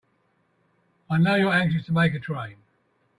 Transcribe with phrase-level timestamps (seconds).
[1.11, 2.55] I know you're anxious to make a train.